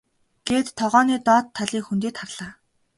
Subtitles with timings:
[0.47, 2.51] гээд тогооны доод талын хөндийд харлаа.